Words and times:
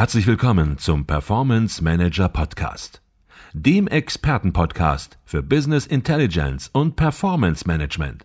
Herzlich 0.00 0.26
willkommen 0.26 0.78
zum 0.78 1.04
Performance 1.04 1.84
Manager 1.84 2.30
Podcast, 2.30 3.02
dem 3.52 3.86
Expertenpodcast 3.86 5.18
für 5.26 5.42
Business 5.42 5.84
Intelligence 5.86 6.70
und 6.72 6.96
Performance 6.96 7.66
Management. 7.66 8.24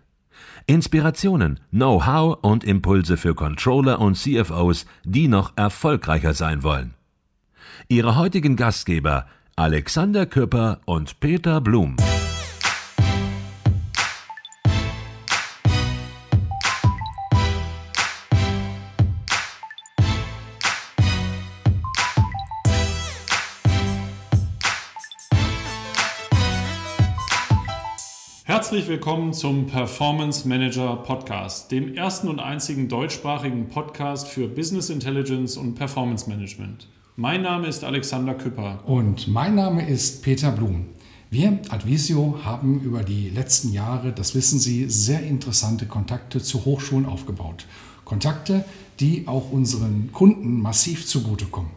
Inspirationen, 0.66 1.60
Know-how 1.70 2.38
und 2.40 2.64
Impulse 2.64 3.18
für 3.18 3.34
Controller 3.34 4.00
und 4.00 4.14
CFOs, 4.16 4.86
die 5.04 5.28
noch 5.28 5.52
erfolgreicher 5.56 6.32
sein 6.32 6.62
wollen. 6.62 6.94
Ihre 7.88 8.16
heutigen 8.16 8.56
Gastgeber 8.56 9.26
Alexander 9.54 10.24
Küpper 10.24 10.80
und 10.86 11.20
Peter 11.20 11.60
Blum. 11.60 11.96
Herzlich 28.56 28.88
willkommen 28.88 29.34
zum 29.34 29.66
Performance 29.66 30.48
Manager 30.48 30.96
Podcast, 30.96 31.70
dem 31.70 31.94
ersten 31.94 32.26
und 32.26 32.40
einzigen 32.40 32.88
deutschsprachigen 32.88 33.68
Podcast 33.68 34.28
für 34.28 34.48
Business 34.48 34.88
Intelligence 34.88 35.58
und 35.58 35.74
Performance 35.74 36.26
Management. 36.26 36.88
Mein 37.16 37.42
Name 37.42 37.66
ist 37.66 37.84
Alexander 37.84 38.32
Küpper. 38.32 38.82
Und 38.86 39.28
mein 39.28 39.56
Name 39.56 39.86
ist 39.86 40.22
Peter 40.22 40.52
Blum. 40.52 40.86
Wir 41.28 41.58
Advisio 41.68 42.38
haben 42.44 42.80
über 42.80 43.02
die 43.02 43.28
letzten 43.28 43.74
Jahre, 43.74 44.12
das 44.12 44.34
wissen 44.34 44.58
Sie, 44.58 44.88
sehr 44.88 45.20
interessante 45.20 45.84
Kontakte 45.84 46.40
zu 46.40 46.64
Hochschulen 46.64 47.04
aufgebaut. 47.04 47.66
Kontakte, 48.06 48.64
die 49.00 49.28
auch 49.28 49.50
unseren 49.52 50.12
Kunden 50.12 50.62
massiv 50.62 51.06
zugutekommen. 51.06 51.72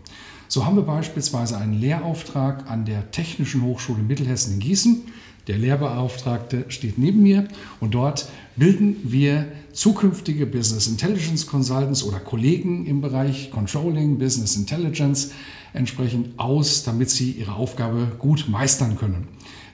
So 0.47 0.65
haben 0.65 0.77
wir 0.77 0.83
beispielsweise 0.83 1.57
einen 1.57 1.73
Lehrauftrag 1.73 2.71
an 2.71 2.85
der 2.85 3.11
Technischen 3.11 3.63
Hochschule 3.63 4.01
Mittelhessen 4.01 4.53
in 4.53 4.59
Gießen 4.61 5.03
der 5.49 5.57
Lehrbeauftragte 5.57 6.65
steht 6.67 6.99
neben 6.99 7.23
mir 7.23 7.47
und 7.79 7.95
dort 7.95 8.29
bilden 8.55 8.97
wir 9.03 9.47
zukünftige 9.73 10.45
Business 10.45 10.87
Intelligence 10.87 11.47
Consultants 11.47 12.03
oder 12.03 12.19
Kollegen 12.19 12.85
im 12.85 13.01
Bereich 13.01 13.49
Controlling, 13.49 14.19
Business 14.19 14.55
Intelligence 14.55 15.31
entsprechend 15.73 16.37
aus, 16.37 16.83
damit 16.83 17.09
sie 17.09 17.31
ihre 17.31 17.53
Aufgabe 17.53 18.11
gut 18.19 18.47
meistern 18.47 18.95
können. 18.95 19.27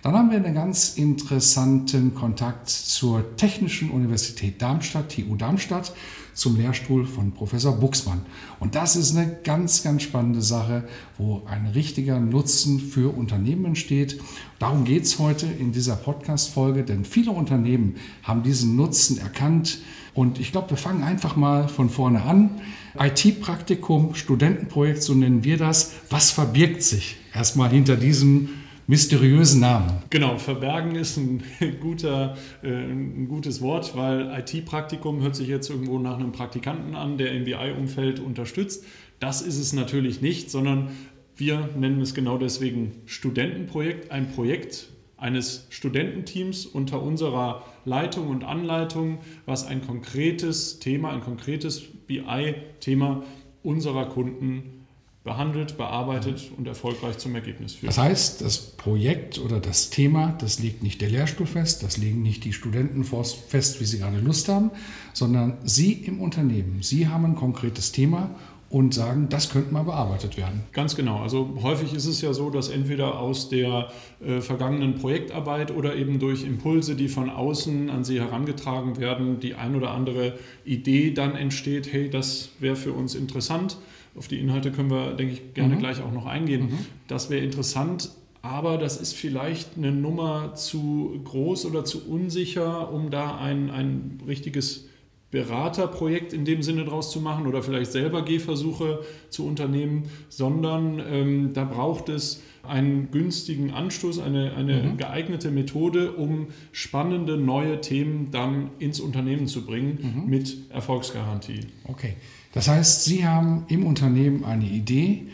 Dann 0.05 0.13
haben 0.13 0.29
wir 0.29 0.37
einen 0.37 0.53
ganz 0.53 0.97
interessanten 0.97 2.13
Kontakt 2.13 2.69
zur 2.69 3.35
Technischen 3.37 3.89
Universität 3.89 4.61
Darmstadt, 4.61 5.15
TU 5.15 5.35
Darmstadt, 5.35 5.95
zum 6.35 6.57
Lehrstuhl 6.57 7.07
von 7.07 7.31
Professor 7.31 7.75
Buxmann. 7.75 8.21
Und 8.59 8.75
das 8.75 8.95
ist 8.95 9.17
eine 9.17 9.39
ganz, 9.43 9.81
ganz 9.81 10.03
spannende 10.03 10.43
Sache, 10.43 10.83
wo 11.17 11.41
ein 11.47 11.65
richtiger 11.65 12.19
Nutzen 12.19 12.79
für 12.79 13.17
Unternehmen 13.17 13.65
entsteht. 13.65 14.21
Darum 14.59 14.83
geht 14.83 15.05
es 15.05 15.17
heute 15.17 15.47
in 15.47 15.71
dieser 15.71 15.95
Podcast-Folge, 15.95 16.83
denn 16.83 17.03
viele 17.03 17.31
Unternehmen 17.31 17.95
haben 18.21 18.43
diesen 18.43 18.75
Nutzen 18.75 19.17
erkannt. 19.17 19.79
Und 20.13 20.39
ich 20.39 20.51
glaube, 20.51 20.69
wir 20.69 20.77
fangen 20.77 21.01
einfach 21.01 21.35
mal 21.35 21.67
von 21.67 21.89
vorne 21.89 22.21
an. 22.21 22.51
IT-Praktikum, 22.99 24.13
Studentenprojekt, 24.13 25.01
so 25.01 25.15
nennen 25.15 25.43
wir 25.43 25.57
das. 25.57 25.93
Was 26.11 26.29
verbirgt 26.29 26.83
sich 26.83 27.17
erstmal 27.33 27.71
hinter 27.71 27.95
diesem 27.95 28.49
mysteriösen 28.87 29.61
Namen. 29.61 29.91
Genau, 30.09 30.37
verbergen 30.37 30.95
ist 30.95 31.17
ein, 31.17 31.43
guter, 31.81 32.37
äh, 32.61 32.69
ein 32.69 33.27
gutes 33.27 33.61
Wort, 33.61 33.95
weil 33.95 34.31
IT-Praktikum 34.39 35.21
hört 35.21 35.35
sich 35.35 35.47
jetzt 35.47 35.69
irgendwo 35.69 35.99
nach 35.99 36.17
einem 36.17 36.31
Praktikanten 36.31 36.95
an, 36.95 37.17
der 37.17 37.31
im 37.31 37.45
BI-Umfeld 37.45 38.19
unterstützt. 38.19 38.85
Das 39.19 39.41
ist 39.41 39.57
es 39.57 39.73
natürlich 39.73 40.21
nicht, 40.21 40.51
sondern 40.51 40.89
wir 41.35 41.69
nennen 41.75 42.01
es 42.01 42.13
genau 42.13 42.37
deswegen 42.37 43.01
Studentenprojekt, 43.05 44.11
ein 44.11 44.31
Projekt 44.31 44.87
eines 45.17 45.67
Studententeams 45.69 46.65
unter 46.65 47.01
unserer 47.01 47.65
Leitung 47.85 48.27
und 48.27 48.43
Anleitung, 48.43 49.19
was 49.45 49.65
ein 49.65 49.85
konkretes 49.85 50.79
Thema, 50.79 51.11
ein 51.11 51.21
konkretes 51.21 51.81
BI-Thema 51.81 53.23
unserer 53.63 54.05
Kunden 54.05 54.84
behandelt, 55.25 55.75
bearbeitet 55.75 56.51
und 56.55 56.67
erfolgreich 56.67 57.17
zum 57.17 57.33
Ergebnis 57.33 57.73
führt. 57.73 57.89
Das 57.89 57.97
heißt, 57.97 58.41
das 58.41 58.59
Projekt 58.59 59.39
oder 59.39 59.59
das 59.59 59.89
Thema, 59.89 60.35
das 60.39 60.59
legt 60.59 60.83
nicht 60.83 61.01
der 61.01 61.09
Lehrstuhl 61.09 61.47
fest, 61.47 61.81
das 61.81 61.97
legen 61.97 62.21
nicht 62.21 62.45
die 62.45 62.53
Studenten 62.53 63.03
fest, 63.03 63.81
wie 63.81 63.85
sie 63.85 63.97
gerade 63.97 64.19
Lust 64.19 64.47
haben, 64.47 64.69
sondern 65.13 65.57
Sie 65.63 65.93
im 65.93 66.21
Unternehmen, 66.21 66.83
Sie 66.83 67.07
haben 67.07 67.25
ein 67.25 67.35
konkretes 67.35 67.91
Thema 67.91 68.29
und 68.69 68.93
sagen, 68.93 69.27
das 69.29 69.49
könnte 69.49 69.73
mal 69.73 69.83
bearbeitet 69.83 70.37
werden. 70.37 70.61
Ganz 70.73 70.95
genau. 70.95 71.21
Also 71.21 71.57
häufig 71.63 71.95
ist 71.95 72.05
es 72.05 72.21
ja 72.21 72.31
so, 72.33 72.51
dass 72.51 72.69
entweder 72.69 73.19
aus 73.19 73.49
der 73.49 73.89
äh, 74.23 74.41
vergangenen 74.41 74.93
Projektarbeit 74.95 75.71
oder 75.71 75.95
eben 75.95 76.19
durch 76.19 76.43
Impulse, 76.43 76.95
die 76.95 77.07
von 77.07 77.31
außen 77.31 77.89
an 77.89 78.03
Sie 78.03 78.19
herangetragen 78.19 78.97
werden, 78.97 79.39
die 79.39 79.55
ein 79.55 79.75
oder 79.75 79.89
andere 79.89 80.33
Idee 80.65 81.11
dann 81.11 81.35
entsteht, 81.35 81.91
hey, 81.91 82.11
das 82.11 82.49
wäre 82.59 82.75
für 82.75 82.93
uns 82.93 83.15
interessant 83.15 83.77
auf 84.17 84.27
die 84.27 84.39
Inhalte 84.39 84.71
können 84.71 84.89
wir, 84.89 85.13
denke 85.13 85.33
ich, 85.33 85.53
gerne 85.53 85.75
mhm. 85.75 85.79
gleich 85.79 86.01
auch 86.01 86.11
noch 86.11 86.25
eingehen. 86.25 86.69
Mhm. 86.69 86.77
Das 87.07 87.29
wäre 87.29 87.43
interessant, 87.43 88.09
aber 88.41 88.77
das 88.77 88.97
ist 88.97 89.13
vielleicht 89.13 89.77
eine 89.77 89.91
Nummer 89.91 90.53
zu 90.55 91.19
groß 91.23 91.65
oder 91.65 91.83
zu 91.83 92.07
unsicher, 92.07 92.91
um 92.93 93.09
da 93.09 93.37
ein, 93.37 93.69
ein 93.69 94.19
richtiges 94.27 94.87
Beraterprojekt 95.31 96.31
in 96.31 96.45
dem 96.45 96.61
Sinne 96.61 96.85
draus 96.85 97.11
zu 97.11 97.19
machen 97.19 97.47
oder 97.47 97.61
vielleicht 97.61 97.91
selber 97.91 98.23
Gehversuche 98.23 99.01
zu 99.29 99.45
unternehmen, 99.45 100.03
sondern 100.29 101.01
ähm, 101.05 101.53
da 101.53 101.65
braucht 101.65 102.07
es 102.07 102.41
einen 102.63 103.11
günstigen 103.11 103.71
Anstoß, 103.71 104.19
eine, 104.19 104.53
eine 104.55 104.83
mhm. 104.83 104.97
geeignete 104.97 105.51
Methode, 105.51 106.13
um 106.13 106.47
spannende 106.71 107.37
neue 107.37 107.81
Themen 107.81 108.31
dann 108.31 108.69
ins 108.79 108.99
Unternehmen 108.99 109.47
zu 109.47 109.65
bringen 109.65 110.23
mhm. 110.23 110.29
mit 110.29 110.57
Erfolgsgarantie. 110.69 111.61
Okay. 111.83 112.13
Das 112.55 112.69
heißt, 112.69 113.03
Sie 113.03 113.27
haben 113.27 113.65
im 113.67 113.85
Unternehmen 113.85 114.45
eine 114.45 114.63
Idee, 114.63 115.27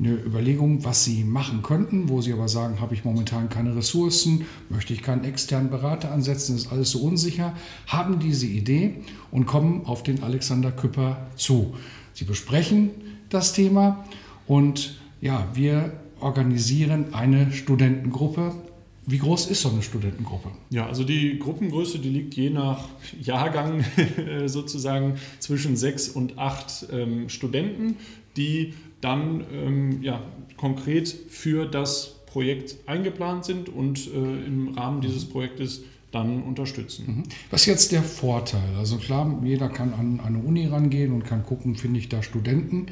eine 0.00 0.14
Überlegung, 0.14 0.84
was 0.86 1.04
Sie 1.04 1.22
machen 1.22 1.62
könnten, 1.62 2.08
wo 2.08 2.22
Sie 2.22 2.32
aber 2.32 2.48
sagen, 2.48 2.80
habe 2.80 2.94
ich 2.94 3.04
momentan 3.04 3.50
keine 3.50 3.76
Ressourcen, 3.76 4.46
möchte 4.70 4.94
ich 4.94 5.02
keinen 5.02 5.22
externen 5.22 5.68
Berater 5.68 6.10
ansetzen, 6.10 6.56
ist 6.56 6.72
alles 6.72 6.90
so 6.90 7.00
unsicher, 7.00 7.52
haben 7.86 8.20
diese 8.20 8.46
Idee 8.46 9.02
und 9.30 9.44
kommen 9.44 9.84
auf 9.84 10.02
den 10.02 10.22
Alexander 10.22 10.72
Küpper 10.72 11.26
zu. 11.36 11.74
Sie 12.14 12.24
besprechen 12.24 12.88
das 13.28 13.52
Thema 13.52 14.04
und 14.46 14.98
ja, 15.20 15.46
wir 15.52 15.92
organisieren 16.20 17.12
eine 17.12 17.52
Studentengruppe 17.52 18.54
wie 19.04 19.18
groß 19.18 19.46
ist 19.46 19.62
so 19.62 19.70
eine 19.70 19.82
Studentengruppe? 19.82 20.50
Ja, 20.70 20.86
also 20.86 21.02
die 21.02 21.38
Gruppengröße, 21.38 21.98
die 21.98 22.08
liegt 22.08 22.34
je 22.34 22.50
nach 22.50 22.88
Jahrgang 23.20 23.84
sozusagen 24.46 25.18
zwischen 25.40 25.76
sechs 25.76 26.08
und 26.08 26.38
acht 26.38 26.86
ähm, 26.92 27.28
Studenten, 27.28 27.96
die 28.36 28.74
dann 29.00 29.44
ähm, 29.52 30.02
ja, 30.02 30.22
konkret 30.56 31.08
für 31.08 31.66
das 31.66 32.20
Projekt 32.26 32.76
eingeplant 32.86 33.44
sind 33.44 33.68
und 33.68 34.06
äh, 34.06 34.46
im 34.46 34.68
Rahmen 34.76 35.00
dieses 35.00 35.24
Projektes 35.24 35.82
dann 36.12 36.42
unterstützen. 36.42 37.04
Mhm. 37.06 37.22
Was 37.50 37.62
ist 37.62 37.66
jetzt 37.66 37.92
der 37.92 38.02
Vorteil? 38.02 38.76
Also 38.78 38.98
klar, 38.98 39.40
jeder 39.42 39.68
kann 39.68 39.94
an 39.94 40.20
eine 40.24 40.38
Uni 40.38 40.66
rangehen 40.66 41.12
und 41.12 41.24
kann 41.24 41.44
gucken, 41.44 41.74
finde 41.74 41.98
ich 41.98 42.08
da 42.08 42.22
Studenten. 42.22 42.86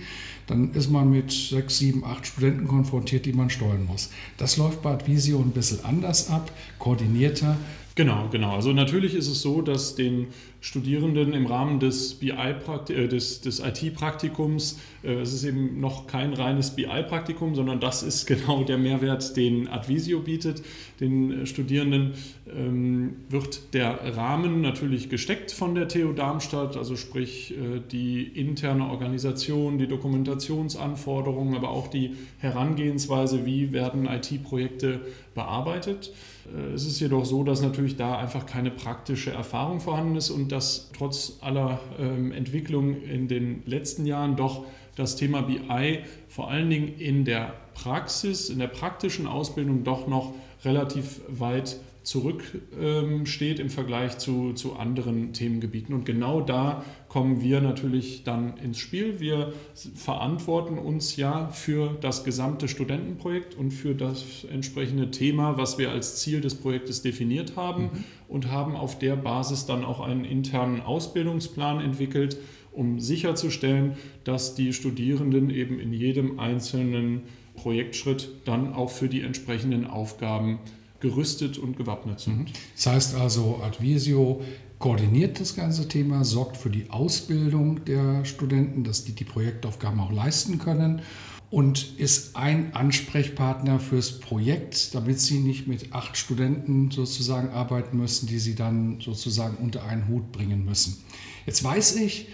Dann 0.46 0.72
ist 0.72 0.90
man 0.90 1.10
mit 1.10 1.30
sechs, 1.30 1.78
sieben, 1.78 2.04
acht 2.04 2.26
Studenten 2.26 2.66
konfrontiert, 2.66 3.26
die 3.26 3.32
man 3.32 3.50
steuern 3.50 3.86
muss. 3.86 4.10
Das 4.38 4.56
läuft 4.56 4.82
bei 4.82 4.90
Advisio 4.90 5.38
ein 5.38 5.50
bisschen 5.50 5.84
anders 5.84 6.30
ab, 6.30 6.50
koordinierter. 6.78 7.56
Genau, 7.96 8.28
genau. 8.30 8.54
Also 8.54 8.72
natürlich 8.72 9.14
ist 9.14 9.28
es 9.28 9.42
so, 9.42 9.62
dass 9.62 9.94
den 9.96 10.28
Studierenden 10.60 11.32
im 11.32 11.46
Rahmen 11.46 11.80
des, 11.80 12.14
BI 12.14 12.30
äh, 12.30 13.08
des, 13.08 13.40
des 13.40 13.60
IT-Praktikums, 13.60 14.78
äh, 15.02 15.14
es 15.14 15.32
ist 15.32 15.44
eben 15.44 15.80
noch 15.80 16.06
kein 16.06 16.34
reines 16.34 16.70
BI-Praktikum, 16.70 17.54
sondern 17.54 17.80
das 17.80 18.02
ist 18.02 18.26
genau 18.26 18.62
der 18.62 18.78
Mehrwert, 18.78 19.36
den 19.36 19.68
Advisio 19.68 20.20
bietet. 20.20 20.62
Den 21.00 21.46
Studierenden 21.46 22.12
ähm, 22.54 23.16
wird 23.28 23.74
der 23.74 24.16
Rahmen 24.16 24.60
natürlich 24.60 25.08
gesteckt 25.08 25.50
von 25.50 25.74
der 25.74 25.88
TU 25.88 26.12
Darmstadt, 26.12 26.76
also 26.76 26.94
sprich 26.94 27.52
äh, 27.52 27.80
die 27.90 28.22
interne 28.22 28.88
Organisation, 28.88 29.78
die 29.78 29.88
Dokumentationsanforderungen, 29.88 31.56
aber 31.56 31.70
auch 31.70 31.88
die 31.88 32.12
Herangehensweise, 32.38 33.46
wie 33.46 33.72
werden 33.72 34.06
IT-Projekte 34.06 35.00
bearbeitet. 35.34 36.12
Äh, 36.54 36.74
es 36.74 36.86
ist 36.86 37.00
jedoch 37.00 37.24
so, 37.24 37.44
dass 37.44 37.62
natürlich 37.62 37.79
da 37.96 38.18
einfach 38.18 38.46
keine 38.46 38.70
praktische 38.70 39.30
Erfahrung 39.32 39.80
vorhanden 39.80 40.16
ist 40.16 40.30
und 40.30 40.52
dass 40.52 40.90
trotz 40.96 41.38
aller 41.40 41.80
ähm, 41.98 42.32
Entwicklung 42.32 43.02
in 43.02 43.28
den 43.28 43.62
letzten 43.66 44.06
Jahren 44.06 44.36
doch 44.36 44.64
das 44.96 45.16
Thema 45.16 45.42
BI 45.42 46.00
vor 46.28 46.50
allen 46.50 46.70
Dingen 46.70 46.94
in 46.98 47.24
der 47.24 47.54
Praxis, 47.74 48.50
in 48.50 48.58
der 48.58 48.66
praktischen 48.66 49.26
Ausbildung 49.26 49.84
doch 49.84 50.06
noch 50.06 50.34
relativ 50.64 51.20
weit 51.28 51.76
zurücksteht 52.02 53.58
ähm, 53.58 53.66
im 53.66 53.70
Vergleich 53.70 54.18
zu, 54.18 54.52
zu 54.54 54.76
anderen 54.76 55.32
Themengebieten. 55.32 55.94
Und 55.94 56.04
genau 56.04 56.40
da 56.40 56.84
kommen 57.10 57.42
wir 57.42 57.60
natürlich 57.60 58.22
dann 58.22 58.56
ins 58.58 58.78
Spiel. 58.78 59.18
Wir 59.18 59.52
verantworten 59.96 60.78
uns 60.78 61.16
ja 61.16 61.48
für 61.48 61.98
das 62.00 62.22
gesamte 62.22 62.68
Studentenprojekt 62.68 63.56
und 63.56 63.72
für 63.72 63.96
das 63.96 64.44
entsprechende 64.44 65.10
Thema, 65.10 65.58
was 65.58 65.76
wir 65.76 65.90
als 65.90 66.20
Ziel 66.20 66.40
des 66.40 66.54
Projektes 66.54 67.02
definiert 67.02 67.56
haben 67.56 67.82
mhm. 67.82 68.04
und 68.28 68.50
haben 68.52 68.76
auf 68.76 68.96
der 69.00 69.16
Basis 69.16 69.66
dann 69.66 69.84
auch 69.84 69.98
einen 69.98 70.24
internen 70.24 70.80
Ausbildungsplan 70.82 71.80
entwickelt, 71.80 72.38
um 72.70 73.00
sicherzustellen, 73.00 73.96
dass 74.22 74.54
die 74.54 74.72
Studierenden 74.72 75.50
eben 75.50 75.80
in 75.80 75.92
jedem 75.92 76.38
einzelnen 76.38 77.22
Projektschritt 77.56 78.28
dann 78.44 78.72
auch 78.72 78.90
für 78.90 79.08
die 79.08 79.22
entsprechenden 79.22 79.84
Aufgaben 79.84 80.60
gerüstet 81.00 81.58
und 81.58 81.76
gewappnet 81.76 82.20
sind. 82.20 82.38
Mhm. 82.38 82.46
Das 82.76 82.86
heißt 82.86 83.14
also, 83.14 83.60
Advisio 83.62 84.42
koordiniert 84.78 85.40
das 85.40 85.56
ganze 85.56 85.88
Thema, 85.88 86.24
sorgt 86.24 86.56
für 86.56 86.70
die 86.70 86.90
Ausbildung 86.90 87.84
der 87.84 88.24
Studenten, 88.24 88.82
dass 88.82 89.04
die 89.04 89.12
die 89.12 89.24
Projektaufgaben 89.24 90.00
auch 90.00 90.12
leisten 90.12 90.58
können 90.58 91.02
und 91.50 91.98
ist 91.98 92.36
ein 92.36 92.74
Ansprechpartner 92.74 93.80
fürs 93.80 94.20
Projekt, 94.20 94.94
damit 94.94 95.20
sie 95.20 95.40
nicht 95.40 95.66
mit 95.66 95.92
acht 95.92 96.16
Studenten 96.16 96.90
sozusagen 96.90 97.50
arbeiten 97.50 97.98
müssen, 97.98 98.26
die 98.28 98.38
sie 98.38 98.54
dann 98.54 99.00
sozusagen 99.00 99.56
unter 99.56 99.84
einen 99.84 100.08
Hut 100.08 100.30
bringen 100.32 100.64
müssen. 100.64 101.02
Jetzt 101.46 101.64
weiß 101.64 101.96
ich, 101.96 102.28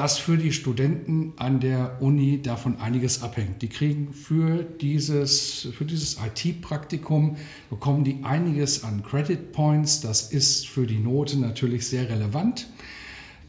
dass 0.00 0.16
für 0.16 0.38
die 0.38 0.50
Studenten 0.50 1.34
an 1.36 1.60
der 1.60 2.00
Uni 2.00 2.40
davon 2.40 2.80
einiges 2.80 3.22
abhängt. 3.22 3.60
Die 3.60 3.68
kriegen 3.68 4.14
für 4.14 4.62
dieses, 4.62 5.68
für 5.76 5.84
dieses 5.84 6.16
IT-Praktikum, 6.16 7.36
bekommen 7.68 8.02
die 8.02 8.20
einiges 8.22 8.82
an 8.82 9.02
Credit 9.02 9.52
Points. 9.52 10.00
Das 10.00 10.32
ist 10.32 10.66
für 10.66 10.86
die 10.86 10.96
Note 10.96 11.38
natürlich 11.38 11.86
sehr 11.86 12.08
relevant. 12.08 12.66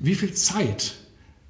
Wie 0.01 0.13
viel 0.13 0.33
Zeit 0.33 0.95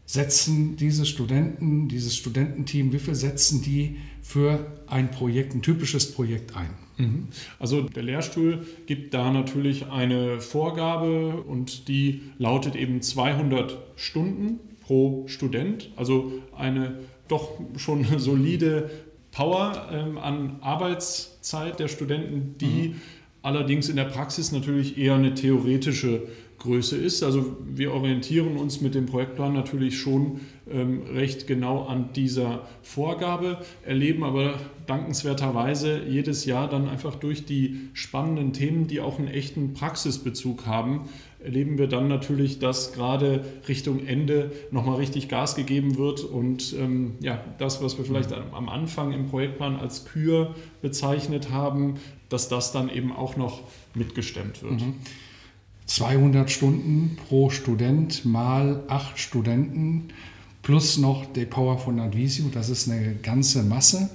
setzen 0.05 0.75
diese 0.75 1.07
Studenten, 1.07 1.87
dieses 1.87 2.15
Studententeam, 2.15 2.93
wie 2.93 2.99
viel 2.99 3.15
setzen 3.15 3.63
die 3.63 3.97
für 4.21 4.71
ein 4.85 5.09
Projekt, 5.09 5.55
ein 5.55 5.63
typisches 5.63 6.11
Projekt 6.11 6.55
ein? 6.55 6.69
Mhm. 6.97 7.27
Also 7.57 7.81
der 7.81 8.03
Lehrstuhl 8.03 8.67
gibt 8.85 9.15
da 9.15 9.31
natürlich 9.31 9.87
eine 9.87 10.41
Vorgabe 10.41 11.41
und 11.41 11.87
die 11.87 12.21
lautet 12.37 12.75
eben 12.75 13.01
200 13.01 13.79
Stunden 13.95 14.59
pro 14.91 15.23
Student. 15.27 15.89
Also 15.95 16.33
eine 16.53 16.95
doch 17.29 17.57
schon 17.77 18.05
solide 18.17 18.89
Power 19.31 19.87
ähm, 19.89 20.17
an 20.17 20.57
Arbeitszeit 20.59 21.79
der 21.79 21.87
Studenten, 21.87 22.57
die 22.57 22.89
mhm. 22.89 23.01
allerdings 23.41 23.87
in 23.87 23.95
der 23.95 24.03
Praxis 24.03 24.51
natürlich 24.51 24.97
eher 24.97 25.15
eine 25.15 25.33
theoretische 25.33 26.23
Größe 26.61 26.95
ist. 26.95 27.23
Also 27.23 27.57
wir 27.65 27.91
orientieren 27.91 28.55
uns 28.55 28.81
mit 28.81 28.93
dem 28.93 29.07
Projektplan 29.07 29.53
natürlich 29.53 29.99
schon 29.99 30.41
ähm, 30.69 31.01
recht 31.11 31.47
genau 31.47 31.85
an 31.85 32.13
dieser 32.13 32.67
Vorgabe, 32.83 33.57
erleben 33.83 34.23
aber 34.23 34.53
dankenswerterweise 34.85 36.03
jedes 36.07 36.45
Jahr 36.45 36.69
dann 36.69 36.87
einfach 36.87 37.15
durch 37.15 37.45
die 37.45 37.89
spannenden 37.93 38.53
Themen, 38.53 38.87
die 38.87 39.01
auch 39.01 39.17
einen 39.17 39.27
echten 39.27 39.73
Praxisbezug 39.73 40.67
haben, 40.67 41.09
erleben 41.39 41.79
wir 41.79 41.87
dann 41.87 42.07
natürlich, 42.07 42.59
dass 42.59 42.93
gerade 42.93 43.43
Richtung 43.67 44.05
Ende 44.05 44.51
nochmal 44.69 44.97
richtig 44.97 45.29
Gas 45.29 45.55
gegeben 45.55 45.97
wird 45.97 46.23
und 46.23 46.75
ähm, 46.77 47.13
ja, 47.21 47.43
das, 47.57 47.83
was 47.83 47.97
wir 47.97 48.05
vielleicht 48.05 48.33
am 48.33 48.69
Anfang 48.69 49.13
im 49.13 49.25
Projektplan 49.25 49.77
als 49.77 50.05
Kür 50.05 50.53
bezeichnet 50.83 51.49
haben, 51.49 51.95
dass 52.29 52.49
das 52.49 52.71
dann 52.71 52.87
eben 52.89 53.11
auch 53.11 53.35
noch 53.35 53.61
mitgestemmt 53.95 54.61
wird. 54.61 54.81
Mhm. 54.81 54.95
200 55.95 56.49
Stunden 56.49 57.17
pro 57.27 57.49
Student 57.49 58.23
mal 58.23 58.83
acht 58.87 59.19
Studenten 59.19 60.07
plus 60.61 60.97
noch 60.97 61.25
die 61.25 61.45
Power 61.45 61.77
von 61.77 61.99
Advisio, 61.99 62.45
das 62.53 62.69
ist 62.69 62.89
eine 62.89 63.15
ganze 63.15 63.61
Masse. 63.63 64.09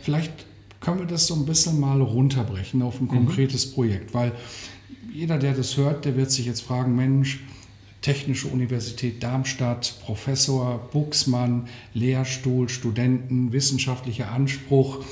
Vielleicht 0.00 0.32
können 0.80 1.00
wir 1.00 1.06
das 1.06 1.26
so 1.26 1.34
ein 1.34 1.44
bisschen 1.44 1.78
mal 1.78 2.00
runterbrechen 2.00 2.80
auf 2.80 3.00
ein 3.00 3.04
mhm. 3.04 3.08
konkretes 3.08 3.68
mhm. 3.68 3.74
Projekt, 3.74 4.14
weil 4.14 4.32
jeder, 5.12 5.38
der 5.38 5.52
das 5.52 5.76
hört, 5.76 6.06
der 6.06 6.16
wird 6.16 6.30
sich 6.30 6.46
jetzt 6.46 6.62
fragen, 6.62 6.96
Mensch, 6.96 7.40
Technische 8.00 8.48
Universität 8.48 9.22
Darmstadt, 9.22 9.96
Professor, 10.06 10.88
Buchsmann, 10.90 11.68
Lehrstuhl, 11.92 12.70
Studenten, 12.70 13.52
wissenschaftlicher 13.52 14.32
Anspruch. 14.32 15.04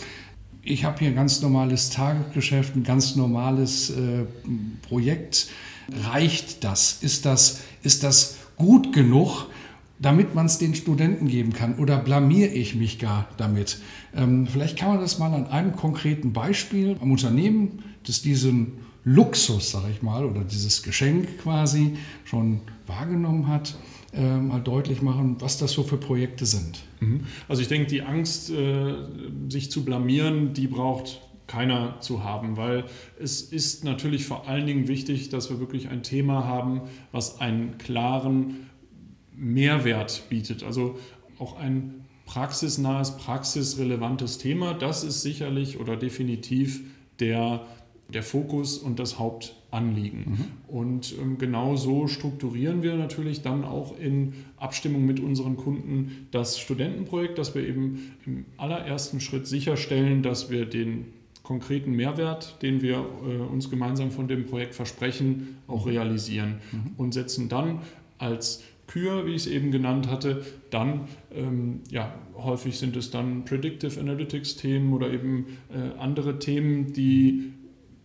Ich 0.63 0.85
habe 0.85 1.01
hier 1.01 1.09
ein 1.09 1.15
ganz 1.15 1.43
normales 1.43 1.91
Tagesgeschäft, 1.91 2.77
ein 2.77 2.85
ganz 2.85 3.15
normales 3.15 3.91
äh, 3.91 4.25
Projekt. 4.81 5.49
Reicht 5.93 6.65
das? 6.65 7.03
Ist 7.03 7.25
das, 7.25 7.61
ist 7.83 8.03
das 8.03 8.37
gut 8.57 8.93
genug, 8.93 9.47
damit 9.99 10.35
man 10.35 10.47
es 10.47 10.59
den 10.59 10.75
Studenten 10.75 11.29
geben 11.29 11.53
kann? 11.53 11.79
Oder 11.79 11.99
blamiere 11.99 12.51
ich 12.51 12.75
mich 12.75 12.99
gar 12.99 13.29
damit? 13.37 13.79
Ähm, 14.15 14.47
vielleicht 14.47 14.79
kann 14.79 14.91
man 14.91 15.01
das 15.01 15.19
mal 15.19 15.33
an 15.33 15.47
einem 15.47 15.75
konkreten 15.75 16.33
Beispiel 16.33 16.97
am 17.01 17.11
Unternehmen, 17.11 17.83
das 18.07 18.23
diesen 18.23 18.79
Luxus, 19.05 19.71
sage 19.71 19.91
ich 19.93 20.03
mal, 20.03 20.25
oder 20.25 20.45
dieses 20.45 20.83
Geschenk 20.83 21.39
quasi 21.39 21.97
schon 22.25 22.61
wahrgenommen 22.87 23.49
hat, 23.49 23.75
äh, 24.13 24.37
mal 24.37 24.61
deutlich 24.61 25.03
machen, 25.03 25.37
was 25.41 25.59
das 25.59 25.73
so 25.73 25.83
für 25.83 25.97
Projekte 25.97 26.47
sind. 26.47 26.81
Mhm. 27.01 27.21
Also 27.49 27.63
ich 27.63 27.69
denke, 27.69 27.89
die 27.89 28.03
Angst, 28.03 28.51
äh, 28.51 28.95
sich 29.49 29.71
zu 29.71 29.85
blamieren, 29.85 30.53
die 30.53 30.67
braucht 30.67 31.21
keiner 31.49 31.99
zu 32.01 32.23
haben, 32.23 32.57
weil 32.57 32.85
es 33.19 33.41
ist 33.41 33.83
natürlich 33.83 34.27
vor 34.27 34.47
allen 34.47 34.67
Dingen 34.67 34.87
wichtig, 34.87 35.31
dass 35.31 35.51
wir 35.51 35.59
wirklich 35.59 35.89
ein 35.89 36.05
Thema 36.05 36.45
haben, 36.45 36.83
was 37.11 37.41
einen 37.41 37.79
klaren 37.79 38.69
Mehrwert 39.35 40.29
bietet. 40.29 40.63
Also 40.63 40.99
auch 41.41 41.59
ein 41.59 42.05
praxisnahes, 42.27 43.17
praxisrelevantes 43.17 44.39
Thema, 44.39 44.75
das 44.75 45.03
ist 45.03 45.23
sicherlich 45.23 45.81
oder 45.81 45.97
definitiv 45.97 46.83
der 47.19 47.63
der 48.13 48.23
Fokus 48.23 48.79
und 48.79 48.99
das 48.99 49.19
Hauptanliegen. 49.19 50.21
Mhm. 50.21 50.45
Und 50.67 51.15
ähm, 51.21 51.37
genau 51.37 51.77
so 51.77 52.07
strukturieren 52.07 52.83
wir 52.83 52.97
natürlich 52.97 53.43
dann 53.43 53.65
auch 53.65 53.99
in 53.99 54.33
Abstimmung 54.57 55.05
mit 55.05 55.21
unseren 55.21 55.57
Kunden 55.57 56.29
das 56.31 56.59
Studentenprojekt, 56.59 57.39
dass 57.39 57.55
wir 57.55 57.67
eben 57.67 58.17
im 58.25 58.47
allerersten 58.57 59.21
Schritt 59.21 59.47
sicherstellen, 59.47 60.23
dass 60.23 60.51
wir 60.51 60.65
den 60.65 61.07
konkreten 61.49 61.93
Mehrwert, 61.93 62.61
den 62.61 62.83
wir 62.83 62.97
äh, 62.97 63.39
uns 63.51 63.71
gemeinsam 63.71 64.11
von 64.11 64.29
dem 64.29 64.45
Projekt 64.45 64.75
versprechen, 64.75 65.57
auch 65.67 65.87
mhm. 65.87 65.93
realisieren 65.93 66.55
mhm. 66.71 66.93
und 66.99 67.15
setzen 67.15 67.49
dann 67.49 67.81
als 68.19 68.63
Kür, 68.87 69.25
wie 69.25 69.31
ich 69.31 69.47
es 69.47 69.47
eben 69.47 69.71
genannt 69.71 70.11
hatte, 70.11 70.45
dann, 70.69 71.09
ähm, 71.35 71.81
ja, 71.91 72.15
häufig 72.37 72.79
sind 72.79 72.97
es 72.97 73.11
dann 73.11 73.47
Predictive 73.47 73.99
Analytics 73.99 74.57
Themen 74.57 74.93
oder 74.93 75.11
eben 75.11 75.47
äh, 75.71 75.99
andere 75.99 76.39
Themen, 76.39 76.93
die 76.93 77.55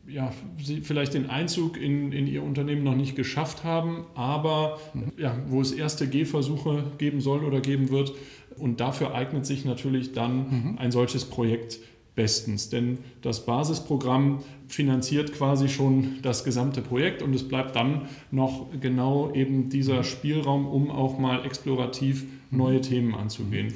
ja, 0.07 0.31
sie 0.61 0.79
vielleicht 0.79 1.13
den 1.13 1.29
Einzug 1.29 1.75
in, 1.75 2.13
in 2.13 2.27
ihr 2.27 2.43
Unternehmen 2.43 2.83
noch 2.83 2.95
nicht 2.95 3.17
geschafft 3.17 3.65
haben, 3.65 4.05
aber 4.15 4.79
mhm. 4.93 5.11
ja, 5.17 5.37
wo 5.47 5.59
es 5.59 5.73
erste 5.73 6.07
Gehversuche 6.07 6.85
geben 6.97 7.19
soll 7.19 7.43
oder 7.43 7.59
geben 7.59 7.89
wird. 7.89 8.13
Und 8.57 8.79
dafür 8.79 9.15
eignet 9.15 9.45
sich 9.45 9.65
natürlich 9.65 10.13
dann 10.13 10.37
mhm. 10.37 10.77
ein 10.77 10.91
solches 10.91 11.25
Projekt 11.25 11.79
bestens. 12.15 12.69
Denn 12.69 12.99
das 13.21 13.45
Basisprogramm 13.45 14.39
finanziert 14.67 15.33
quasi 15.33 15.69
schon 15.69 16.19
das 16.21 16.43
gesamte 16.43 16.81
Projekt 16.81 17.21
und 17.21 17.33
es 17.33 17.47
bleibt 17.47 17.75
dann 17.75 18.07
noch 18.31 18.67
genau 18.79 19.31
eben 19.33 19.69
dieser. 19.69 20.03
Spielraum, 20.03 20.67
um 20.67 20.91
auch 20.91 21.17
mal 21.17 21.45
explorativ 21.45 22.25
neue 22.51 22.81
Themen 22.81 23.15
anzugehen. 23.15 23.73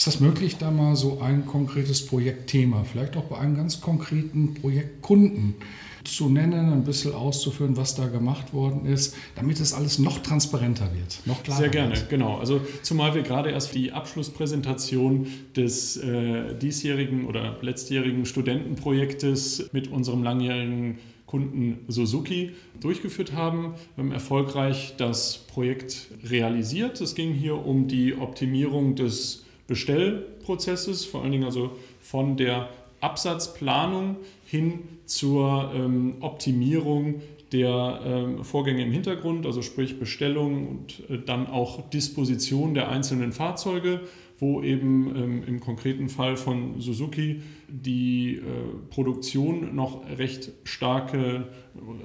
Ist 0.00 0.06
das 0.06 0.18
möglich, 0.18 0.56
da 0.56 0.70
mal 0.70 0.96
so 0.96 1.20
ein 1.20 1.44
konkretes 1.44 2.06
Projektthema, 2.06 2.84
vielleicht 2.84 3.18
auch 3.18 3.24
bei 3.24 3.36
einem 3.36 3.54
ganz 3.54 3.82
konkreten 3.82 4.54
Projektkunden 4.54 5.56
zu 6.04 6.30
nennen, 6.30 6.72
ein 6.72 6.84
bisschen 6.84 7.12
auszuführen, 7.12 7.76
was 7.76 7.96
da 7.96 8.06
gemacht 8.06 8.54
worden 8.54 8.86
ist, 8.86 9.14
damit 9.34 9.60
es 9.60 9.74
alles 9.74 9.98
noch 9.98 10.20
transparenter 10.20 10.88
wird, 10.94 11.20
noch 11.26 11.42
klarer 11.42 11.58
Sehr 11.58 11.68
gerne, 11.68 11.96
wird. 11.96 12.08
genau. 12.08 12.38
Also 12.38 12.62
zumal 12.80 13.14
wir 13.14 13.20
gerade 13.20 13.50
erst 13.50 13.74
die 13.74 13.92
Abschlusspräsentation 13.92 15.26
des 15.54 15.98
äh, 15.98 16.54
diesjährigen 16.54 17.26
oder 17.26 17.58
letztjährigen 17.60 18.24
Studentenprojektes 18.24 19.68
mit 19.72 19.88
unserem 19.88 20.22
langjährigen 20.22 20.96
Kunden 21.26 21.80
Suzuki 21.88 22.52
durchgeführt 22.80 23.34
haben. 23.34 23.74
Wir 23.96 24.04
haben 24.04 24.12
erfolgreich 24.12 24.94
das 24.96 25.36
Projekt 25.36 26.06
realisiert. 26.24 27.02
Es 27.02 27.14
ging 27.14 27.34
hier 27.34 27.66
um 27.66 27.86
die 27.86 28.14
Optimierung 28.14 28.96
des 28.96 29.44
Bestellprozesses, 29.70 31.04
vor 31.04 31.22
allen 31.22 31.30
Dingen 31.30 31.44
also 31.44 31.70
von 32.00 32.36
der 32.36 32.68
Absatzplanung 33.00 34.16
hin 34.44 34.80
zur 35.06 35.70
ähm, 35.72 36.16
Optimierung 36.20 37.22
der 37.52 38.00
ähm, 38.04 38.44
Vorgänge 38.44 38.82
im 38.82 38.90
Hintergrund, 38.90 39.46
also 39.46 39.62
sprich 39.62 40.00
Bestellung 40.00 40.66
und 40.66 41.08
äh, 41.08 41.18
dann 41.24 41.46
auch 41.46 41.88
Disposition 41.90 42.74
der 42.74 42.88
einzelnen 42.88 43.30
Fahrzeuge 43.30 44.00
wo 44.40 44.62
eben 44.62 45.14
ähm, 45.14 45.44
im 45.46 45.60
konkreten 45.60 46.08
Fall 46.08 46.36
von 46.36 46.80
Suzuki 46.80 47.42
die 47.68 48.36
äh, 48.36 48.40
Produktion 48.88 49.74
noch 49.74 50.02
recht 50.18 50.50
starke, 50.64 51.48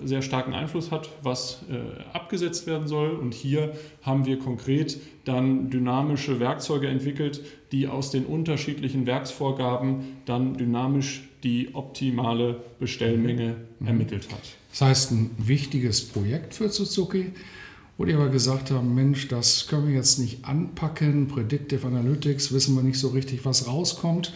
sehr 0.04 0.22
starken 0.22 0.54
Einfluss 0.54 0.92
hat, 0.92 1.10
was 1.24 1.64
äh, 1.72 2.04
abgesetzt 2.14 2.68
werden 2.68 2.88
soll. 2.88 3.12
Und 3.12 3.34
hier 3.34 3.74
haben 4.02 4.26
wir 4.26 4.38
konkret 4.38 5.00
dann 5.24 5.70
dynamische 5.70 6.40
Werkzeuge 6.40 6.88
entwickelt, 6.88 7.42
die 7.72 7.88
aus 7.88 8.12
den 8.12 8.26
unterschiedlichen 8.26 9.06
Werksvorgaben 9.06 10.04
dann 10.26 10.56
dynamisch 10.56 11.24
die 11.44 11.70
optimale 11.74 12.62
Bestellmenge 12.80 13.56
mhm. 13.80 13.88
ermittelt 13.88 14.28
hat. 14.32 14.42
Das 14.72 14.82
heißt, 14.82 15.12
ein 15.12 15.32
wichtiges 15.38 16.04
Projekt 16.04 16.54
für 16.54 16.68
Suzuki, 16.68 17.32
wo 17.98 18.06
die 18.06 18.14
aber 18.14 18.30
gesagt 18.30 18.72
haben, 18.72 18.94
Mensch, 18.94 19.28
das 19.28 19.68
können 19.68 19.88
wir 19.88 19.96
jetzt 19.96 20.20
nicht 20.20 20.44
anpacken, 20.46 21.28
Predictive 21.28 21.88
Analytics, 21.88 22.52
wissen 22.52 22.76
wir 22.76 22.84
nicht 22.84 23.00
so 23.00 23.10
richtig, 23.10 23.46
was 23.46 23.68
rauskommt. 23.68 24.34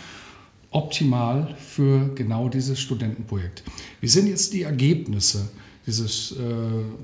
Optimal 0.72 1.56
für 1.58 2.13
genau 2.13 2.48
dieses 2.48 2.80
Studentenprojekt. 2.80 3.63
Wie 4.01 4.08
sind 4.08 4.28
jetzt 4.28 4.54
die 4.54 4.62
Ergebnisse 4.62 5.50
dieses 5.88 6.34
äh, 6.34 6.36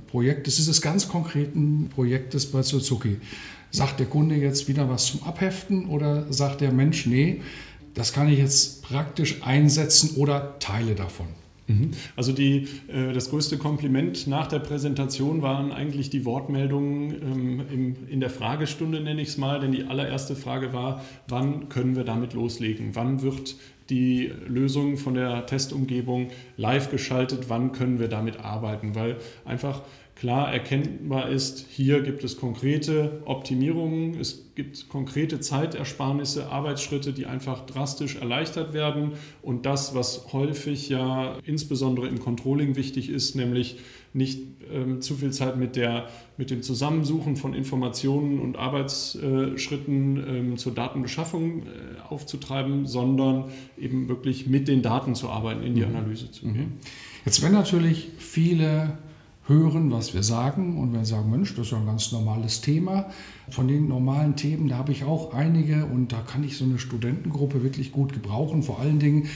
Projektes, 0.07 0.57
dieses 0.57 0.81
ganz 0.81 1.09
konkreten 1.09 1.89
Projektes 1.89 2.45
bei 2.45 2.61
Suzuki? 2.61 3.17
Sagt 3.71 3.99
der 3.99 4.05
Kunde 4.05 4.35
jetzt 4.35 4.67
wieder 4.67 4.87
was 4.87 5.07
zum 5.07 5.23
Abheften 5.23 5.87
oder 5.87 6.31
sagt 6.31 6.61
der 6.61 6.71
Mensch, 6.71 7.07
nee, 7.07 7.41
das 7.95 8.13
kann 8.13 8.29
ich 8.29 8.37
jetzt 8.37 8.83
praktisch 8.83 9.41
einsetzen 9.41 10.11
oder 10.15 10.59
Teile 10.59 10.95
davon? 10.95 11.27
Mhm. 11.67 11.91
Also 12.15 12.31
die, 12.31 12.67
äh, 12.87 13.11
das 13.13 13.29
größte 13.29 13.57
Kompliment 13.57 14.27
nach 14.27 14.47
der 14.47 14.59
Präsentation 14.59 15.41
waren 15.41 15.71
eigentlich 15.71 16.09
die 16.09 16.25
Wortmeldungen 16.25 17.11
ähm, 17.71 17.95
in 18.07 18.19
der 18.19 18.29
Fragestunde, 18.29 19.01
nenne 19.01 19.21
ich 19.21 19.29
es 19.29 19.37
mal, 19.37 19.59
denn 19.59 19.71
die 19.71 19.85
allererste 19.85 20.35
Frage 20.35 20.73
war, 20.73 21.03
wann 21.27 21.69
können 21.69 21.95
wir 21.95 22.03
damit 22.03 22.33
loslegen? 22.33 22.91
Wann 22.93 23.21
wird 23.21 23.55
die 23.89 24.31
Lösung 24.47 24.97
von 24.97 25.13
der 25.13 25.45
Testumgebung 25.45 26.29
live 26.57 26.91
geschaltet? 26.91 27.49
Wann 27.49 27.71
können 27.71 27.99
wir 27.99 28.07
damit 28.07 28.39
arbeiten? 28.39 28.95
Weil 28.95 29.17
einfach 29.43 29.81
klar 30.15 30.51
erkennbar 30.51 31.29
ist, 31.29 31.65
hier 31.69 32.01
gibt 32.01 32.23
es 32.23 32.37
konkrete 32.37 33.21
Optimierungen, 33.25 34.17
es 34.19 34.45
gibt 34.55 34.87
konkrete 34.87 35.41
Zeitersparnisse, 35.41 36.49
Arbeitsschritte, 36.49 37.11
die 37.11 37.25
einfach 37.25 37.65
drastisch 37.65 38.15
erleichtert 38.15 38.73
werden. 38.73 39.11
Und 39.41 39.65
das, 39.65 39.93
was 39.93 40.31
häufig 40.31 40.87
ja 40.87 41.37
insbesondere 41.43 42.07
im 42.07 42.19
Controlling 42.19 42.77
wichtig 42.77 43.09
ist, 43.09 43.35
nämlich 43.35 43.77
nicht 44.13 44.39
ähm, 44.71 45.01
zu 45.01 45.15
viel 45.15 45.31
Zeit 45.31 45.57
mit, 45.57 45.75
der, 45.75 46.07
mit 46.37 46.49
dem 46.49 46.63
Zusammensuchen 46.63 47.35
von 47.35 47.53
Informationen 47.53 48.39
und 48.39 48.57
Arbeitsschritten 48.57 50.23
ähm, 50.25 50.57
zur 50.57 50.73
Datenbeschaffung 50.73 51.63
äh, 51.63 51.65
aufzutreiben, 52.07 52.85
sondern 52.85 53.45
eben 53.77 54.07
wirklich 54.07 54.47
mit 54.47 54.69
den 54.69 54.81
Daten 54.81 55.15
zu 55.15 55.29
arbeiten, 55.29 55.63
in 55.63 55.75
die 55.75 55.81
mhm. 55.81 55.97
Analyse 55.97 56.31
zu 56.31 56.45
gehen. 56.45 56.77
Jetzt 57.25 57.41
werden 57.41 57.53
natürlich 57.53 58.07
viele 58.17 58.97
hören, 59.47 59.91
was 59.91 60.13
wir 60.13 60.23
sagen 60.23 60.77
und 60.77 60.93
werden 60.93 61.05
sagen, 61.05 61.29
Mensch, 61.29 61.55
das 61.55 61.67
ist 61.67 61.71
ja 61.71 61.77
ein 61.77 61.85
ganz 61.85 62.11
normales 62.11 62.61
Thema. 62.61 63.09
Von 63.49 63.67
den 63.67 63.87
normalen 63.87 64.35
Themen, 64.35 64.69
da 64.69 64.77
habe 64.77 64.91
ich 64.91 65.03
auch 65.03 65.33
einige 65.33 65.85
und 65.85 66.11
da 66.11 66.21
kann 66.21 66.43
ich 66.43 66.57
so 66.57 66.65
eine 66.65 66.79
Studentengruppe 66.79 67.63
wirklich 67.63 67.91
gut 67.91 68.13
gebrauchen. 68.13 68.63
Vor 68.63 68.79
allen 68.79 68.99
Dingen, 68.99 69.29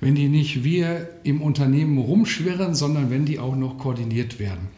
wenn 0.00 0.14
die 0.14 0.28
nicht 0.28 0.64
wir 0.64 1.08
im 1.22 1.42
Unternehmen 1.42 1.98
rumschwirren, 1.98 2.74
sondern 2.74 3.10
wenn 3.10 3.24
die 3.24 3.38
auch 3.38 3.54
noch 3.54 3.78
koordiniert 3.78 4.40
werden. 4.40 4.68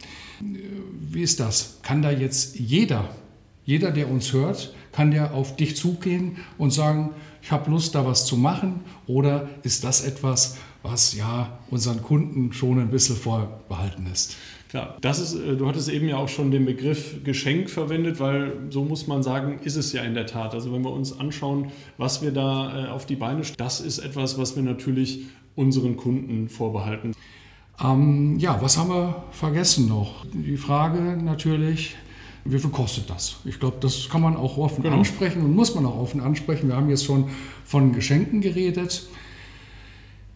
Wie 0.99 1.21
ist 1.21 1.39
das? 1.39 1.79
Kann 1.81 2.01
da 2.01 2.11
jetzt 2.11 2.59
jeder, 2.59 3.09
jeder, 3.63 3.91
der 3.91 4.11
uns 4.11 4.33
hört, 4.33 4.75
kann 4.91 5.11
der 5.11 5.33
auf 5.33 5.55
dich 5.55 5.75
zugehen 5.75 6.37
und 6.57 6.71
sagen, 6.71 7.11
ich 7.41 7.51
habe 7.51 7.71
Lust, 7.71 7.95
da 7.95 8.05
was 8.05 8.25
zu 8.25 8.37
machen? 8.37 8.81
Oder 9.07 9.49
ist 9.63 9.83
das 9.83 10.05
etwas, 10.05 10.57
was 10.83 11.15
ja 11.15 11.59
unseren 11.71 12.01
Kunden 12.03 12.53
schon 12.53 12.79
ein 12.79 12.89
bisschen 12.89 13.15
vorbehalten 13.15 14.07
ist? 14.11 14.35
Klar, 14.75 14.97
das 14.99 15.19
ist, 15.19 15.35
äh, 15.35 15.55
du 15.55 15.67
hattest 15.69 15.87
eben 15.87 16.09
ja 16.09 16.17
auch 16.17 16.27
schon 16.27 16.51
den 16.51 16.65
Begriff 16.65 17.23
Geschenk 17.23 17.69
verwendet, 17.69 18.19
weil 18.19 18.57
so 18.71 18.83
muss 18.83 19.07
man 19.07 19.23
sagen, 19.23 19.59
ist 19.63 19.77
es 19.77 19.93
ja 19.93 20.03
in 20.03 20.15
der 20.15 20.25
Tat. 20.25 20.53
Also 20.53 20.73
wenn 20.73 20.83
wir 20.83 20.91
uns 20.91 21.17
anschauen, 21.17 21.71
was 21.97 22.21
wir 22.21 22.31
da 22.31 22.87
äh, 22.87 22.89
auf 22.89 23.05
die 23.05 23.15
Beine 23.15 23.45
stellen, 23.45 23.55
das 23.57 23.79
ist 23.79 23.99
etwas, 23.99 24.37
was 24.37 24.57
wir 24.57 24.63
natürlich 24.63 25.27
unseren 25.55 25.95
Kunden 25.95 26.49
vorbehalten. 26.49 27.13
Ähm, 27.81 28.37
ja, 28.37 28.61
was 28.61 28.77
haben 28.77 28.89
wir 28.89 29.23
vergessen 29.31 29.87
noch? 29.87 30.25
Die 30.33 30.57
Frage 30.57 30.99
natürlich, 31.23 31.95
wie 32.43 32.59
viel 32.59 32.69
kostet 32.69 33.09
das? 33.09 33.37
Ich 33.45 33.61
glaube, 33.61 33.77
das 33.79 34.09
kann 34.09 34.21
man 34.21 34.35
auch 34.35 34.57
offen 34.57 34.83
genau. 34.83 34.97
ansprechen 34.97 35.41
und 35.41 35.55
muss 35.55 35.73
man 35.73 35.85
auch 35.85 35.97
offen 35.97 36.19
ansprechen. 36.19 36.67
Wir 36.67 36.75
haben 36.75 36.89
jetzt 36.89 37.05
schon 37.05 37.29
von 37.63 37.93
Geschenken 37.93 38.41
geredet. 38.41 39.07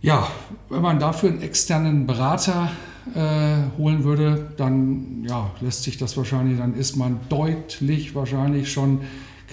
Ja, 0.01 0.29
wenn 0.69 0.81
man 0.81 0.97
dafür 0.97 1.27
einen 1.27 1.41
externen 1.41 2.07
Berater 2.07 2.71
äh, 3.15 3.77
holen 3.77 4.03
würde, 4.03 4.51
dann 4.57 5.23
ja, 5.27 5.51
lässt 5.61 5.83
sich 5.83 5.97
das 5.97 6.17
wahrscheinlich, 6.17 6.57
dann 6.57 6.75
ist 6.75 6.95
man 6.95 7.19
deutlich 7.29 8.15
wahrscheinlich 8.15 8.71
schon 8.71 9.01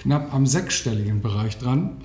knapp 0.01 0.33
am 0.33 0.45
sechsstelligen 0.45 1.21
Bereich 1.21 1.57
dran. 1.57 1.97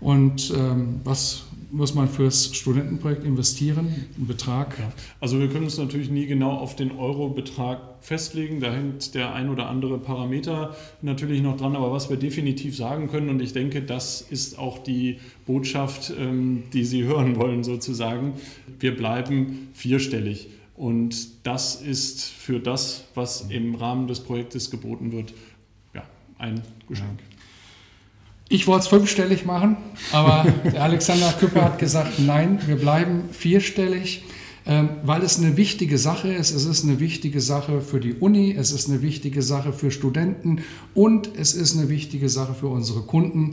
Und 0.00 0.52
ähm, 0.56 1.00
was 1.04 1.46
muss 1.70 1.94
man 1.94 2.08
fürs 2.08 2.54
Studentenprojekt 2.54 3.24
investieren, 3.24 3.88
einen 4.16 4.26
Betrag? 4.26 4.78
Ja. 4.78 4.92
Also 5.20 5.38
wir 5.38 5.48
können 5.48 5.64
uns 5.64 5.78
natürlich 5.78 6.10
nie 6.10 6.26
genau 6.26 6.52
auf 6.52 6.76
den 6.76 6.92
Eurobetrag 6.92 7.80
festlegen. 8.00 8.60
Da 8.60 8.72
hängt 8.72 9.14
der 9.14 9.34
ein 9.34 9.48
oder 9.48 9.68
andere 9.68 9.98
Parameter 9.98 10.76
natürlich 11.02 11.42
noch 11.42 11.56
dran. 11.56 11.76
Aber 11.76 11.92
was 11.92 12.08
wir 12.08 12.16
definitiv 12.16 12.76
sagen 12.76 13.08
können, 13.08 13.28
und 13.28 13.42
ich 13.42 13.52
denke, 13.52 13.82
das 13.82 14.20
ist 14.20 14.58
auch 14.58 14.78
die 14.78 15.18
Botschaft, 15.46 16.12
ähm, 16.18 16.64
die 16.72 16.84
Sie 16.84 17.04
hören 17.04 17.36
wollen 17.36 17.64
sozusagen, 17.64 18.34
wir 18.78 18.96
bleiben 18.96 19.68
vierstellig. 19.74 20.48
Und 20.76 21.46
das 21.46 21.76
ist 21.76 22.24
für 22.24 22.60
das, 22.60 23.04
was 23.14 23.46
im 23.48 23.74
Rahmen 23.74 24.08
des 24.08 24.20
Projektes 24.20 24.70
geboten 24.70 25.10
wird, 25.12 25.32
ja, 25.94 26.02
ein 26.38 26.62
Geschenk. 26.88 27.18
Ich 28.48 28.66
wollte 28.66 28.82
es 28.84 28.88
fünfstellig 28.88 29.44
machen, 29.44 29.76
aber 30.12 30.46
der 30.64 30.82
Alexander 30.82 31.32
Küpper 31.32 31.64
hat 31.64 31.78
gesagt, 31.78 32.18
nein, 32.18 32.60
wir 32.66 32.76
bleiben 32.76 33.24
vierstellig, 33.32 34.22
ähm, 34.66 34.90
weil 35.02 35.22
es 35.22 35.38
eine 35.38 35.56
wichtige 35.56 35.98
Sache 35.98 36.32
ist. 36.32 36.52
Es 36.52 36.64
ist 36.64 36.84
eine 36.84 37.00
wichtige 37.00 37.40
Sache 37.40 37.80
für 37.80 37.98
die 37.98 38.14
Uni, 38.14 38.54
es 38.56 38.70
ist 38.70 38.88
eine 38.88 39.00
wichtige 39.00 39.42
Sache 39.42 39.72
für 39.72 39.90
Studenten 39.90 40.62
und 40.94 41.30
es 41.36 41.54
ist 41.54 41.76
eine 41.76 41.88
wichtige 41.88 42.28
Sache 42.28 42.54
für 42.54 42.68
unsere 42.68 43.00
Kunden. 43.00 43.50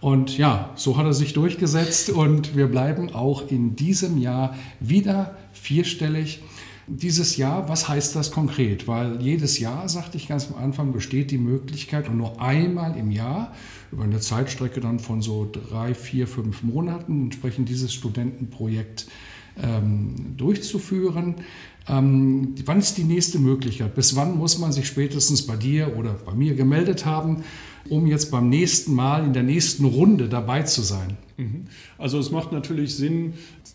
Und 0.00 0.36
ja, 0.36 0.70
so 0.76 0.96
hat 0.96 1.06
er 1.06 1.14
sich 1.14 1.32
durchgesetzt 1.32 2.10
und 2.10 2.54
wir 2.54 2.66
bleiben 2.66 3.12
auch 3.12 3.50
in 3.50 3.76
diesem 3.76 4.18
Jahr 4.18 4.54
wieder 4.78 5.36
vierstellig. 5.52 6.40
Dieses 6.88 7.36
Jahr, 7.36 7.68
was 7.68 7.88
heißt 7.88 8.14
das 8.14 8.30
konkret? 8.30 8.86
Weil 8.86 9.20
jedes 9.20 9.58
Jahr, 9.58 9.88
sagte 9.88 10.16
ich 10.16 10.28
ganz 10.28 10.48
am 10.52 10.62
Anfang, 10.62 10.92
besteht 10.92 11.32
die 11.32 11.38
Möglichkeit 11.38 12.08
und 12.08 12.16
nur 12.16 12.40
einmal 12.40 12.96
im 12.96 13.10
Jahr 13.10 13.54
über 13.90 14.04
eine 14.04 14.20
Zeitstrecke 14.20 14.80
dann 14.80 15.00
von 15.00 15.20
so 15.20 15.50
drei, 15.50 15.94
vier, 15.94 16.28
fünf 16.28 16.62
Monaten 16.62 17.24
entsprechend 17.24 17.68
dieses 17.68 17.92
Studentenprojekt 17.92 19.06
ähm, 19.60 20.34
durchzuführen. 20.36 21.36
Ähm, 21.88 22.54
wann 22.64 22.78
ist 22.78 22.98
die 22.98 23.04
nächste 23.04 23.40
Möglichkeit? 23.40 23.96
Bis 23.96 24.14
wann 24.14 24.36
muss 24.36 24.58
man 24.58 24.70
sich 24.70 24.86
spätestens 24.86 25.44
bei 25.44 25.56
dir 25.56 25.96
oder 25.96 26.12
bei 26.12 26.34
mir 26.34 26.54
gemeldet 26.54 27.04
haben? 27.04 27.42
Um 27.90 28.06
jetzt 28.06 28.30
beim 28.30 28.48
nächsten 28.48 28.94
Mal 28.94 29.24
in 29.24 29.32
der 29.32 29.42
nächsten 29.42 29.84
Runde 29.84 30.28
dabei 30.28 30.62
zu 30.62 30.82
sein? 30.82 31.16
Mhm. 31.36 31.64
Also 31.98 32.18
es 32.18 32.30
macht 32.30 32.52
natürlich 32.52 32.94
Sinn, 32.94 33.34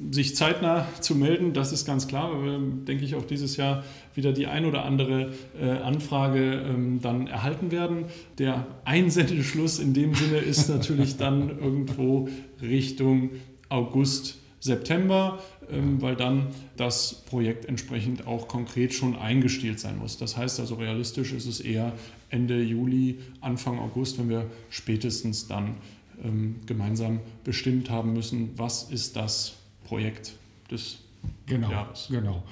sich 0.09 0.35
zeitnah 0.35 0.87
zu 0.99 1.15
melden, 1.15 1.53
das 1.53 1.71
ist 1.71 1.85
ganz 1.85 2.07
klar, 2.07 2.31
weil 2.33 2.43
wir, 2.43 2.59
denke 2.59 3.05
ich, 3.05 3.15
auch 3.15 3.25
dieses 3.25 3.57
Jahr 3.57 3.83
wieder 4.15 4.33
die 4.33 4.47
ein 4.47 4.65
oder 4.65 4.83
andere 4.85 5.31
äh, 5.59 5.69
Anfrage 5.69 6.63
ähm, 6.67 6.99
dann 7.01 7.27
erhalten 7.27 7.71
werden. 7.71 8.05
Der 8.39 8.65
Einsendeschluss 8.83 9.79
in 9.79 9.93
dem 9.93 10.15
Sinne 10.15 10.37
ist 10.37 10.69
natürlich 10.69 11.17
dann 11.17 11.49
irgendwo 11.61 12.29
Richtung 12.61 13.29
August, 13.69 14.40
September, 14.61 15.39
ähm, 15.71 16.01
weil 16.01 16.15
dann 16.15 16.47
das 16.77 17.13
Projekt 17.25 17.65
entsprechend 17.65 18.27
auch 18.27 18.47
konkret 18.47 18.93
schon 18.93 19.17
eingestielt 19.17 19.79
sein 19.79 19.97
muss. 19.97 20.17
Das 20.17 20.37
heißt 20.37 20.59
also 20.59 20.75
realistisch 20.75 21.33
ist 21.33 21.47
es 21.47 21.59
eher 21.59 21.93
Ende 22.29 22.61
Juli, 22.61 23.19
Anfang 23.41 23.79
August, 23.79 24.19
wenn 24.19 24.29
wir 24.29 24.45
spätestens 24.69 25.47
dann 25.47 25.75
ähm, 26.23 26.57
gemeinsam 26.67 27.19
bestimmt 27.43 27.89
haben 27.89 28.13
müssen, 28.13 28.51
was 28.55 28.83
ist 28.91 29.15
das 29.15 29.55
Projekt 29.83 30.33
des 30.69 30.99
genau, 31.47 31.71
Jahres. 31.71 32.07
Genau. 32.11 32.43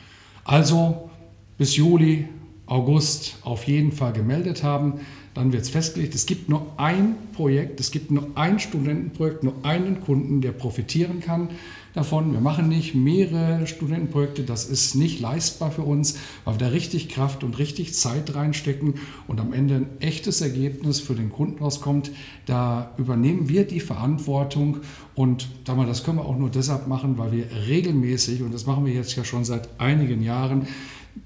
Also 0.44 1.12
bis 1.60 1.76
Juli, 1.76 2.28
August 2.66 3.38
auf 3.44 3.66
jeden 3.66 3.92
Fall 3.92 4.14
gemeldet 4.14 4.64
haben, 4.64 5.02
dann 5.34 5.54
wird 5.54 5.64
es 5.64 5.70
festgelegt, 5.70 6.16
es 6.16 6.26
gibt 6.26 6.50
nur 6.50 6.74
ein 6.78 7.16
Projekt, 7.34 7.80
es 7.80 7.92
gibt 7.92 8.12
nur 8.12 8.30
ein 8.36 8.60
Studentenprojekt, 8.60 9.44
nur 9.44 9.54
einen 9.64 10.02
Kunden, 10.02 10.42
der 10.42 10.52
profitieren 10.52 11.20
kann 11.20 11.50
davon. 11.94 12.34
Wir 12.34 12.42
machen 12.42 12.68
nicht 12.68 12.96
mehrere 12.96 13.66
Studentenprojekte, 13.68 14.44
das 14.44 14.66
ist 14.66 14.96
nicht 14.96 15.20
leistbar 15.20 15.72
für 15.72 15.82
uns, 15.82 16.18
weil 16.46 16.56
wir 16.56 16.60
da 16.60 16.68
richtig 16.68 17.10
Kraft 17.10 17.44
und 17.44 17.58
richtig 17.60 17.94
Zeit 17.94 18.36
reinstecken 18.36 18.96
und 19.28 19.40
am 19.40 19.54
Ende 19.54 19.76
ein 19.76 19.88
echtes 20.00 20.42
Ergebnis 20.42 21.00
für 21.00 21.16
den 21.16 21.32
Kunden 21.32 21.64
rauskommt. 21.64 22.12
Da 22.46 22.94
übernehmen 22.98 23.50
wir 23.50 23.66
die 23.66 23.80
Verantwortung 23.80 24.78
und 25.16 25.48
das 25.66 26.04
können 26.04 26.18
wir 26.18 26.26
auch 26.26 26.38
nur 26.38 26.50
deshalb 26.50 26.88
machen, 26.88 27.18
weil 27.18 27.32
wir 27.32 27.46
regelmäßig, 27.68 28.42
und 28.44 28.54
das 28.54 28.66
machen 28.66 28.86
wir 28.86 28.94
jetzt 28.94 29.16
ja 29.16 29.24
schon 29.24 29.44
seit 29.44 29.80
einigen 29.80 30.22
Jahren, 30.22 30.68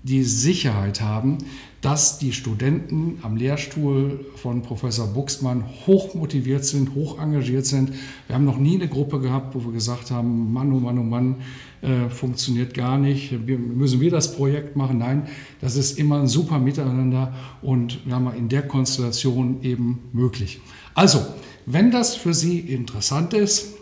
die 0.01 0.23
Sicherheit 0.23 1.01
haben, 1.01 1.37
dass 1.83 2.17
die 2.17 2.31
Studenten 2.31 3.19
am 3.23 3.35
Lehrstuhl 3.35 4.25
von 4.37 4.61
Professor 4.61 5.05
Buxmann 5.05 5.65
hoch 5.85 6.15
motiviert 6.15 6.63
sind, 6.63 6.95
hoch 6.95 7.19
engagiert 7.19 7.65
sind. 7.65 7.91
Wir 8.27 8.35
haben 8.35 8.45
noch 8.45 8.57
nie 8.57 8.75
eine 8.75 8.87
Gruppe 8.87 9.19
gehabt, 9.19 9.53
wo 9.53 9.65
wir 9.65 9.73
gesagt 9.73 10.09
haben, 10.09 10.53
Mann, 10.53 10.71
oh 10.71 10.79
Mann, 10.79 10.97
oh 10.97 11.03
Mann, 11.03 11.35
äh, 11.81 12.09
funktioniert 12.09 12.73
gar 12.73 12.97
nicht, 12.97 13.45
wir, 13.45 13.57
müssen 13.57 13.99
wir 13.99 14.09
das 14.09 14.33
Projekt 14.33 14.77
machen? 14.77 14.99
Nein, 14.99 15.27
das 15.59 15.75
ist 15.75 15.99
immer 15.99 16.21
ein 16.21 16.27
super 16.27 16.57
Miteinander 16.57 17.33
und 17.61 18.05
wir 18.05 18.15
haben 18.15 18.33
in 18.33 18.47
der 18.47 18.65
Konstellation 18.65 19.61
eben 19.61 19.99
möglich. 20.13 20.61
Also, 20.93 21.19
wenn 21.65 21.91
das 21.91 22.15
für 22.15 22.33
Sie 22.33 22.59
interessant 22.59 23.33
ist, 23.33 23.73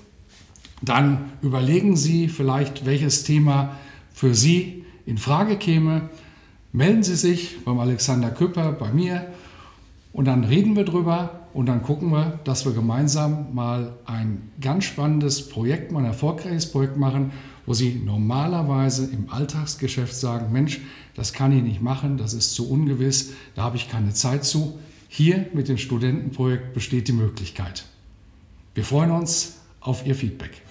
dann 0.81 1.33
überlegen 1.43 1.95
Sie 1.95 2.29
vielleicht, 2.29 2.87
welches 2.87 3.23
Thema 3.25 3.77
für 4.11 4.33
Sie 4.33 4.85
in 5.05 5.19
Frage 5.19 5.57
käme. 5.57 6.09
Melden 6.73 7.03
Sie 7.03 7.15
sich 7.15 7.63
beim 7.65 7.79
Alexander 7.79 8.31
Küpper, 8.31 8.71
bei 8.71 8.91
mir 8.91 9.27
und 10.13 10.25
dann 10.25 10.45
reden 10.45 10.75
wir 10.75 10.85
drüber 10.85 11.41
und 11.53 11.65
dann 11.65 11.83
gucken 11.83 12.11
wir, 12.11 12.39
dass 12.45 12.65
wir 12.65 12.71
gemeinsam 12.71 13.53
mal 13.53 13.93
ein 14.05 14.51
ganz 14.61 14.85
spannendes 14.85 15.49
Projekt, 15.49 15.91
mal 15.91 15.99
ein 15.99 16.05
erfolgreiches 16.05 16.71
Projekt 16.71 16.95
machen, 16.95 17.31
wo 17.65 17.73
Sie 17.73 18.01
normalerweise 18.05 19.05
im 19.11 19.29
Alltagsgeschäft 19.29 20.15
sagen, 20.15 20.53
Mensch, 20.53 20.79
das 21.13 21.33
kann 21.33 21.51
ich 21.51 21.61
nicht 21.61 21.81
machen, 21.81 22.17
das 22.17 22.33
ist 22.33 22.53
zu 22.53 22.69
ungewiss, 22.69 23.33
da 23.55 23.63
habe 23.63 23.75
ich 23.75 23.89
keine 23.89 24.13
Zeit 24.13 24.45
zu. 24.45 24.79
Hier 25.09 25.47
mit 25.53 25.67
dem 25.67 25.77
Studentenprojekt 25.77 26.73
besteht 26.73 27.09
die 27.09 27.13
Möglichkeit. 27.13 27.83
Wir 28.75 28.85
freuen 28.85 29.11
uns 29.11 29.57
auf 29.81 30.07
Ihr 30.07 30.15
Feedback. 30.15 30.61